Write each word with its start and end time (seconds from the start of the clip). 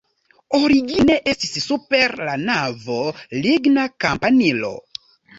Origine 0.59 1.17
estis 1.33 1.51
super 1.65 2.15
la 2.29 2.33
navo 2.45 2.95
ligna 3.43 3.83
kampanilo. 4.07 4.73